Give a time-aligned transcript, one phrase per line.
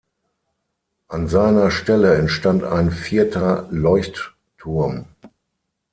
[1.09, 5.05] An seiner Stelle entstand ein vierter Leuchtturm.